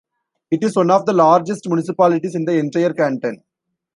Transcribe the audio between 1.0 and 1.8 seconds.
the largest